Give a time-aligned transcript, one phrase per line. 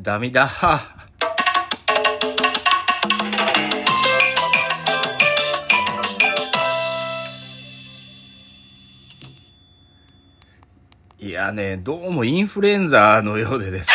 [0.00, 0.48] ダメだ。
[11.18, 13.94] いやね、どうもインフルエンザのようでですね。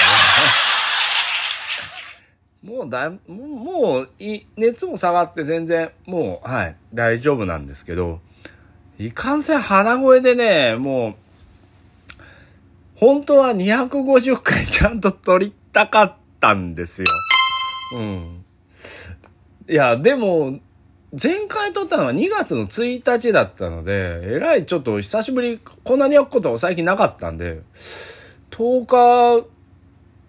[2.70, 8.20] もうだ、もう、い、熱も下がって全然、もう、はい、大丈夫なんですけど、
[9.00, 11.16] いかんせん鼻声でね、もう、
[12.96, 17.08] 本当は250回ちゃんと撮りたかったんですよ。
[17.98, 18.46] うん。
[19.68, 20.60] いや、でも、
[21.22, 27.62] 前回撮ったのは2月の1日だったので、えらいちょっと久しぶり、こんなに焼くことは最近なかったんで、
[28.52, 29.48] 10日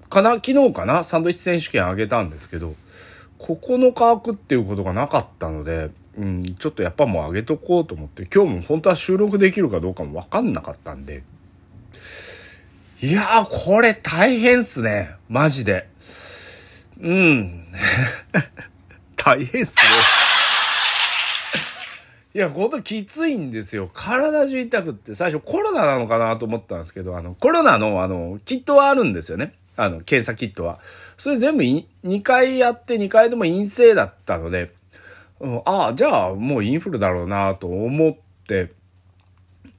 [0.09, 2.75] かな昨日かなサンドイッチ選手権あげたんですけど、
[3.39, 11.23] 9日開くっていうことがなかったので、うん、ちょっとやっぱもう上げとこうと思って、今日も本当は収録できるかどうかもわかんなかったんで、
[13.05, 15.17] いやー、これ大変っすね。
[15.29, 15.91] マジで。
[17.03, 17.67] うん。
[19.15, 19.83] 大変っすね。
[22.35, 23.91] いや、ほんときついんですよ。
[23.93, 29.53] 体中痛くって、最初コロナなのかなと思ったんですけど、あの、コロナの、あの、キットはあるんですよね。
[29.77, 30.79] あの、検査キットは。
[31.19, 34.71] それ全部2回やって2回でも陰性だったので、
[35.41, 38.73] うん、ああ、じゃあもうインフルだろうなと思って、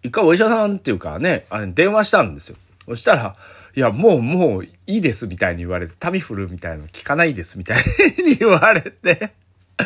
[0.03, 2.57] 一回お医者さんっていうかね、あれ電話したんですよ。
[2.87, 3.35] そしたら、
[3.75, 7.77] いや、もう、もういいですみたいに言われて、タミフルみたいなの聞かないですみたい
[8.23, 9.33] に言われて、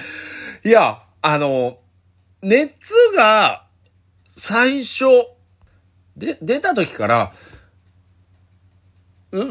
[0.64, 1.80] いや、あの、
[2.42, 3.66] 熱が
[4.30, 5.06] 最初、
[6.16, 7.34] で、出た時から、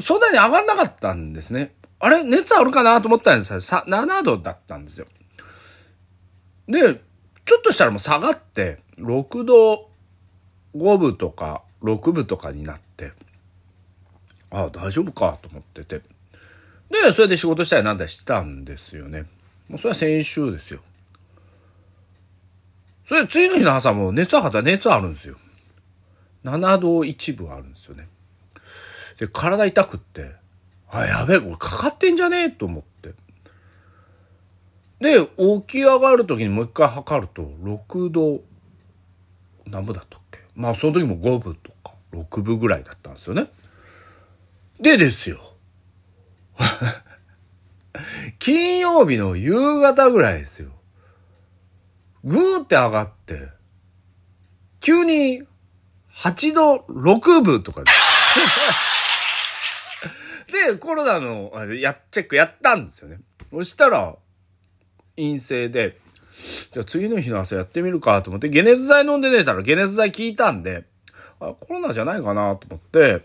[0.02, 1.74] そんなに上がんなかったんですね。
[2.00, 3.60] あれ熱あるかなと思ったんですよ。
[3.60, 5.06] さ、7度だったんですよ。
[6.68, 7.00] で、
[7.44, 9.88] ちょっとしたらもう下がって、6度
[10.77, 13.12] 5分とか6分とかになって、
[14.50, 16.00] ああ、大丈夫かと思ってて。
[16.91, 19.27] で、それで仕事したりなんだりしてたんですよね。
[19.68, 20.80] もうそれは先週ですよ。
[23.06, 25.36] それ次の日の朝も熱測ったら熱あるんですよ。
[26.45, 28.08] 7度1分あるんですよね。
[29.18, 30.33] で、体痛くって、
[30.90, 33.14] あ、やべえ、これかかってんじゃねえと思って。
[35.00, 38.40] で、起き上がる時にもう一回測ると、6度、
[39.67, 40.40] 何分だったっけ？
[40.55, 43.50] まあ、その時も5分とか、6分ぐらいだったんですよね。
[44.80, 45.40] でですよ。
[48.39, 50.70] 金曜日の夕方ぐらいですよ。
[52.24, 53.48] ぐーって上がって、
[54.80, 55.42] 急に
[56.14, 57.90] 8度6分とかで。
[60.72, 63.18] で、コロナのやチェックやったんですよね。
[63.50, 64.17] そしたら、
[65.17, 65.98] 陰性で、
[66.72, 70.84] じゃあ次の日の朝やってみるかと思って、解熱剤飲んで寝たら解熱剤効いたんで、
[71.40, 73.22] あコロナじゃないかなと思って、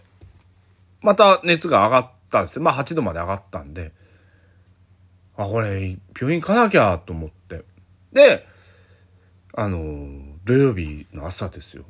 [1.03, 2.63] また熱が上がったんですよ。
[2.63, 3.91] まあ8度まで上がったんで、
[5.35, 7.63] あ、これ、病院行かなきゃと思って。
[8.11, 8.47] で、
[9.53, 11.85] あの、土曜日の朝ですよ。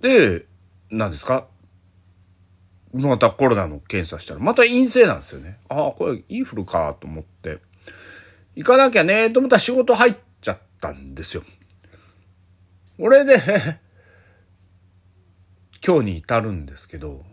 [0.00, 0.46] で、
[0.90, 1.46] 何ですか？
[2.94, 5.58] またコロナの検査したら、また陰性なんですよね。
[5.68, 7.58] ああ、これインフルかと思って、
[8.54, 11.42] 行かなきゃねと思ったら仕事入っちゃったんですよ。
[12.98, 13.36] これで
[15.86, 17.24] 今日に至るんですけど、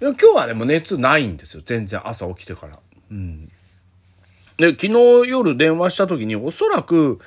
[0.00, 1.62] 今日はね、もう熱ないんですよ。
[1.64, 2.78] 全然朝起きてから。
[3.10, 3.50] うん。
[4.56, 4.92] で、昨日
[5.28, 7.18] 夜電話した時におそらく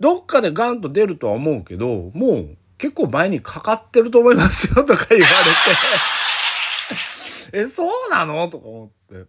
[0.00, 5.28] どっかでガンと出るとは思うけど、もう結構前にかかってると思いますよとか言われ
[7.52, 8.48] て え、そうなの？
[8.48, 9.24] とか思って。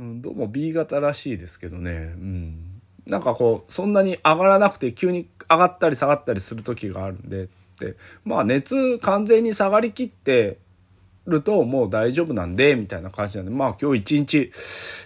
[0.00, 1.90] うん、どうも B 型らしいですけどね。
[1.90, 2.80] うん。
[3.06, 7.48] なんかこう、そんなに上がらなくて急に上がったり下がったりする時があるんで、
[7.80, 10.58] で、まあ熱完全に下がりきって、
[11.28, 14.52] るともう大丈夫なんで、みたいな感じなんで、まあ今日一日、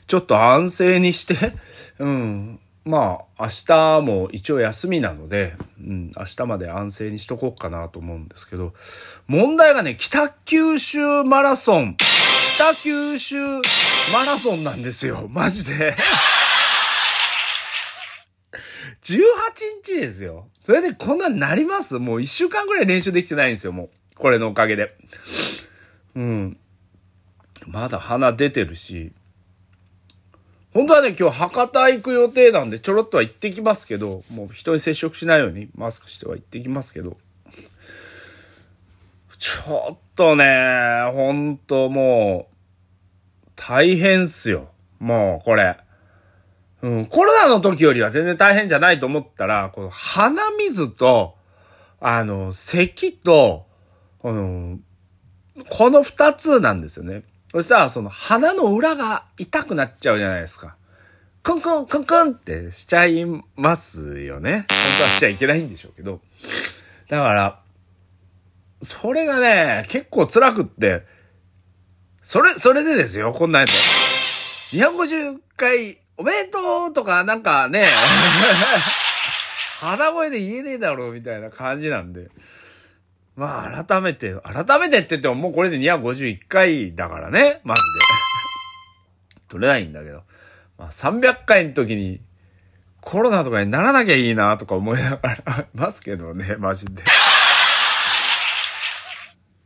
[0.06, 1.36] ちょっと安静にして、
[1.98, 8.72] うん、まあ明日も一応休みなので、うん、明日まで安静にしとこうかなと思うんですけど、
[9.26, 11.96] 問題がね、北九州マラソン、
[12.56, 13.36] 北九州
[14.12, 15.94] マラソンなんですよ、マジで。
[19.02, 19.16] 18
[19.84, 20.46] 日ですよ。
[20.64, 21.98] それでこんなんなります？
[21.98, 23.90] もう1週間ぐらい練習できてないんですよ、もう。
[24.16, 24.94] これのおかげで。
[26.14, 26.56] うん。
[27.66, 29.12] まだ鼻出てるし、
[30.74, 37.18] 本当はね、今日博多行く予定なんで、ちょろっとは行ってきますけど、もう人に接触しないようにマスクしては行ってきますけど、
[39.38, 40.44] ちょっとね、
[41.12, 44.68] ほんともう、大変っすよ。
[44.98, 45.76] もう、これ。
[46.80, 51.34] うん、コロナの時よりは全然大変じゃないと思ったら、この鼻水と、
[52.00, 53.66] あの、咳と、
[54.24, 54.78] あの、
[55.68, 57.22] この二つなんですよね。
[57.50, 60.76] そしたら、その鼻の裏が痛くなっちゃうじゃないですか。
[61.42, 63.24] クンクン、クンクンってしちゃい
[63.56, 64.66] ますよね。
[64.68, 66.20] 本当はしちゃいけないんでしょうけど。
[67.08, 67.60] だから、
[68.82, 71.04] それがね、結構辛くって、
[72.22, 73.70] それ、それでですよ、こんなやつ。
[74.76, 77.88] 250回、おめでとうとか、なんかね、
[79.80, 82.28] 腹声で言えねえだろうみたいな感じなんで。
[83.36, 87.88] まあ、改めて、改めてって言ってももうこれで251回だからね、マジで。
[89.48, 90.22] 取れないんだけど。
[90.78, 92.20] まあ、300回の時に、
[93.00, 97.02] コロナとかにならなきゃいいなとか思いながら ますけどね、マジで。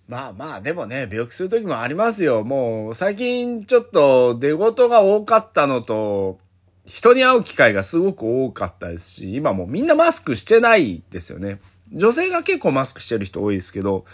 [0.09, 2.45] まあまあ、でもね、病気する時もありますよ。
[2.45, 6.39] もう、最近ちょっと出事が多かったのと、
[6.85, 11.59] 人に会う機会がすごく多かったですし、今もうみんなマスクしてないですよね。
[11.93, 14.05] 女性が結構マスクしてる人多いですけど、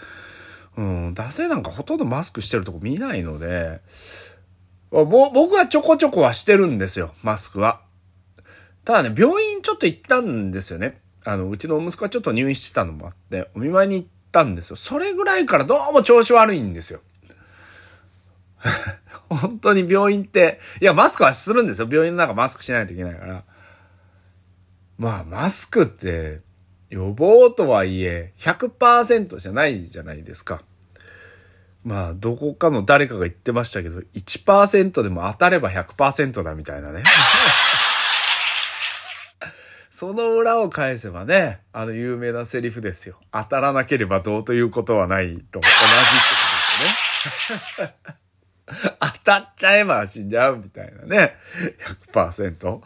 [0.77, 3.81] うん、男性なんかほとんどマスクしてるとこ見ないので、
[4.91, 7.81] 僕はちょこちょこはしてるんですよ、マスクは。
[8.85, 11.01] ただね、病院ちょっと行ったんですよね。
[11.23, 14.75] あの、うちの息子はちょっと入院してたのもあって、お見舞いに行ったんですよ。
[14.75, 16.99] それぐらいからどうも調子悪いんですよ。
[19.29, 21.87] 本当に病院って、いや、マスクはするんですよ。
[21.89, 23.43] 病院の中マスクしないといけないから。
[24.97, 26.41] まあ、マスクって、
[26.93, 30.61] 予防とはいえ、100%じゃないじゃないですか。
[31.83, 37.01] まあ、どこかの誰かが言ってましたけど、1%でも当たれば100%だみたいなね。
[39.89, 43.19] その裏を返せばね、あの有名なセリフですよ。
[43.31, 45.63] 当たらなければどうということはないと同じってこと
[46.83, 46.89] で
[47.69, 47.95] すよね。
[49.01, 51.37] 当たっちゃえば死んじゃうみたいなね。
[52.13, 52.81] 100%。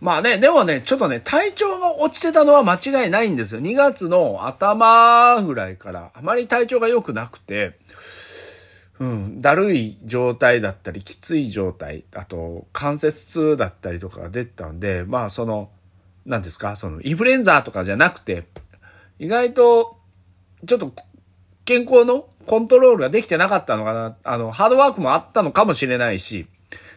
[0.00, 2.74] まあね、でもね、ちょっとね、体調が落ちてたのは間
[3.04, 3.60] 違いないんですよ。
[3.60, 7.78] 2月の頭ぐらいから、あまり体調が良くなくて、
[9.00, 15.70] うん、だるい状態だったり、きつい状態、あと、関節痛だったりとかが出たんで、まあ、その、
[16.26, 18.44] 何ですか、その、インフルエンザとかじゃなくて、
[19.18, 19.98] 意外と、
[20.66, 20.92] ちょっと、
[21.64, 24.16] 健康のコントロールができてなかったのかな。
[24.24, 26.46] あの、ハードワークもあったのかもしれないし、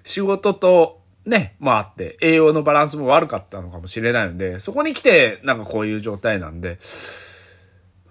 [0.03, 6.79] 仕事と、ね、まああって、栄養のバランスも悪かったのかもしれないので、そこに来て、なんかこういう状態なんで、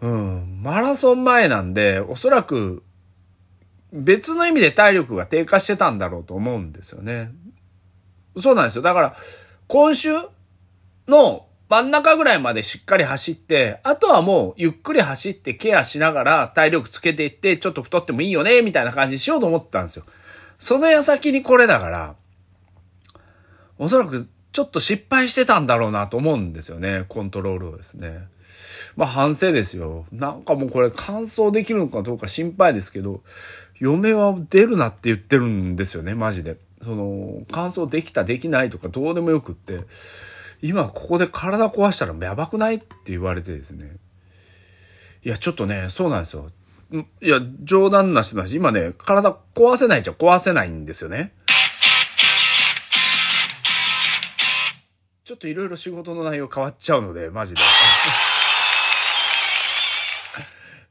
[0.01, 2.83] うん、マラソン前なんで、おそらく、
[3.93, 7.33] 別の意味で体力が低下してたんだろうと思うんですよね。
[8.41, 8.83] そうなんですよ。
[8.83, 9.17] だから、
[9.67, 10.15] 今週
[11.09, 20.05] の真ん中ぐらいまでしっかり走って、あとはもうゆっくり走ってケアしながら体力つけていって、ちょっと太ってもいいよね、みたいな感じにしようと思ったんですよ。
[20.59, 22.15] その矢先にこれだから、
[23.81, 27.07] おそらくちょっと失敗してたんだろうなと思うんですよね。
[27.09, 28.29] コントロールをですね。
[28.95, 30.05] まあ反省ですよ。
[30.13, 33.23] なんかもうこれ完走できるのかどうか心配ですけど、
[33.79, 36.59] 嫁は出るなって言ってるんですよね、マジで。
[36.83, 39.81] その、乾燥できたできないとかどうでもよくって、
[40.61, 43.97] 今ここで体壊したらやばくないって言われてですね。
[45.25, 46.51] いや、ちょっとね、そうなんですよ。
[47.23, 51.33] いや、冗談なしだし、今ね、体壊せないじゃ壊せないんですよね。
[55.41, 57.61] といろいろ仕事の内容変わっちゃうので、マジで。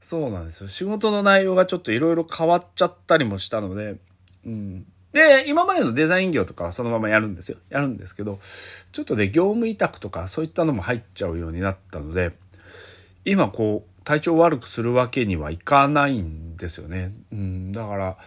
[0.02, 0.68] そうなんですよ。
[0.68, 3.98] 仕事の内容がちょっといろいろ変わっちゃったりもしたので、
[4.44, 4.86] うん。
[5.14, 7.58] で、今までのデザイン業とかはそのままやるんですよ。
[7.70, 8.40] やるんですけど、
[8.92, 12.32] ちょっとで業務委託とかそういったのも入っちゃうようになったので、
[13.26, 17.14] 今こう、体調悪くするわけにはいかないんですよね。
[17.32, 18.18] うん、だから、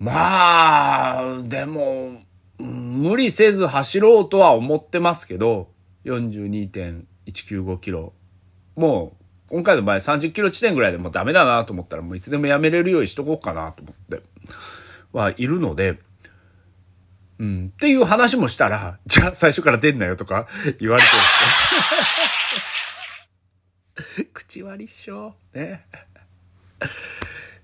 [0.00, 2.22] まあ、でも、
[2.60, 5.68] 無理せず走ろうとは思ってますけど、
[6.04, 8.12] 42.195キロ。
[8.76, 9.16] も
[9.48, 14.22] う、今回の場合30キロ地点ぐらいでもうダメだなと思ったらもういつでもやめれるようにしとこうかなと思って
[15.12, 15.98] はいるので、
[17.40, 20.46] うん、っていう話もしたら、じゃあ最初から出んなよとか
[20.78, 21.08] 言われて
[24.04, 25.34] る 口割りっしょ。
[25.52, 25.84] ね。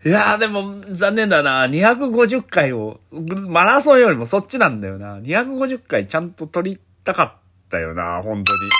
[0.06, 1.66] いやーでも残念だな。
[1.66, 5.18] 250回を、マラソンよりもそっちなんだよな。
[5.18, 7.32] 250回ちゃんと撮りたかっ
[7.68, 8.58] たよな、本当に。
[8.60, 8.72] う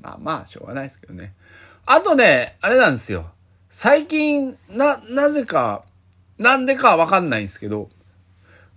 [0.00, 1.34] まあまあ、しょうがないですけどね。
[1.84, 3.26] あとね、あれなんですよ。
[3.68, 5.82] 最近、な、なぜか、
[6.38, 7.90] なんでかわかんないんですけど、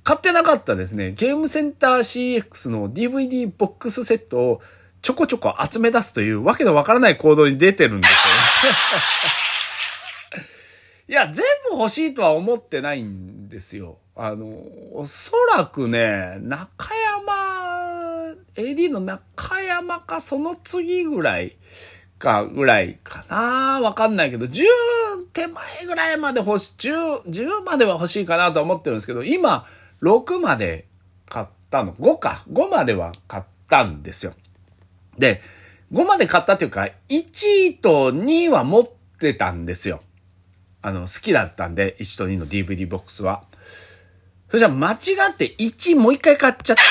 [0.04, 1.14] 買ってなかったですね。
[1.14, 4.62] ゲームセンター CX の DVD ボックスセットを
[5.02, 9.47] ちょこちょこ集め出すというわけのわからない行動に出てるんですよ。
[11.10, 13.98] いや、全部欲しいとは思ってないんですよ。
[14.16, 14.46] あの、
[14.94, 21.56] おそらくね、中山、AD の中山かその次ぐらい、
[22.20, 24.66] かぐらいかなわかんないけど、10
[25.32, 29.66] 手前ぐらいまで欲し、10、10までは欲しいかなと思ってるんですけど、今、
[30.02, 30.88] 6まで
[31.30, 31.94] 買ったの。
[31.94, 32.44] 5か。
[32.52, 34.34] 5までは買ったんですよ。
[35.18, 35.42] で、
[35.94, 40.02] 5まで買ったっていうか、1と2は持ってたんですよ。
[40.88, 43.44] あの、好きだったんで、1と2の DVD ボックスは。
[44.48, 44.96] それじゃ間違
[45.30, 46.84] って1もう一回買っちゃった。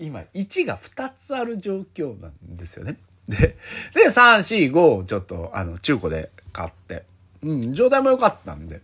[0.00, 2.96] 今、1が2つある状況なんですよね。
[3.28, 3.58] で、
[3.94, 7.04] で、3、4、5をちょっと、あの、中古で買って、
[7.42, 8.80] うん、状態も良かったんで、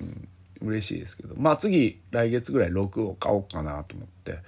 [0.00, 0.28] うん、
[0.68, 4.38] 嬉しいですけど、まあ次、来月ぐらい6を買おうかなと思って、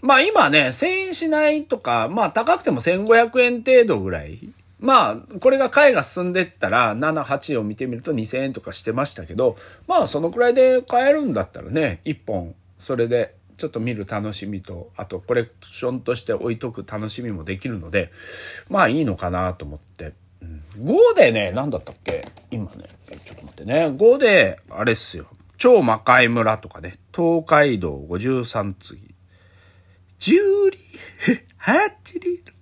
[0.00, 4.38] まあ今ね、1000円しないとか、まあ高くても1500円程度ぐらい。
[4.80, 9.56] まあ、これが回が進んでったら、7、8を見てみると2000円とかしてましたけど、
[9.86, 18.12] まあそのくらいで買えるんだったらね、1本、それでちょっと見る楽しみと、あとコレクションとして置いとく楽しみもできるので、
[18.68, 20.12] まあいいのかなと思って。
[20.40, 22.24] うん、5でね、何だったっけ？
[22.52, 23.86] 今ね、ちょっと待ってね。
[23.88, 25.26] 5で、あれっすよ。
[25.56, 29.02] 超魔界村とかね、東海道53次。
[30.20, 30.36] 十
[30.70, 30.78] 里、
[31.56, 32.52] 八里？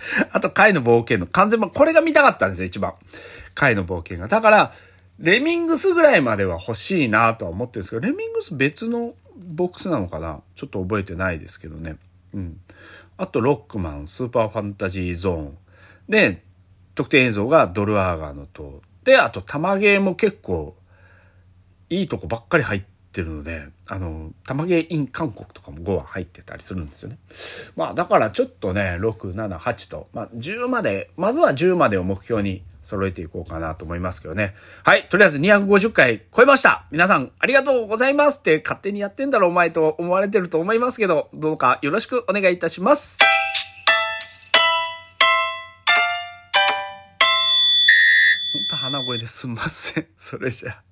[0.32, 2.94] あと、貝の冒険の完全版、これが見たかったんですよ、一番。
[3.54, 4.28] 貝の冒険が。
[4.28, 4.72] だから、
[5.18, 10.40] レミングスぐらいまでは欲しいなとは思ってるんですけど、レミングス別のボックスなのかな？
[10.54, 11.96] ちょっと覚えてないですけどね。
[12.34, 12.60] うん。
[13.16, 15.58] あと、ロックマン、スーパーファンタジーゾーン。
[16.08, 16.42] で、
[16.94, 18.80] 特典映像がドルアーガーの塔。
[19.04, 20.76] で、あと、玉ゲーも結構、
[21.90, 22.86] いいとこばっかり入って
[23.22, 27.18] ってるので、あの、玉ゲーイン韓国とかも5は入ってたりするんですよね。
[27.74, 34.54] まあ、だからちょっとね、6、7、8と、まあ、10まで、まずは10までを目標に揃えていこうかなと思いますけどね。
[34.84, 35.08] はい。
[35.08, 36.86] とりあえず250回超えました。
[36.92, 43.18] 皆さんありがとうございますって勝手にやってんだろお前と思われてると思いますけど、どうかよろしくお願いいたします。
[48.52, 50.06] ほんと鼻声ですんません。
[50.16, 50.87] それじゃあ。